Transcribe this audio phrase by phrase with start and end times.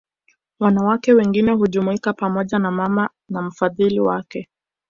[0.59, 4.49] Wanawake wengine hujumuika pamoja na mama na mfadhili wake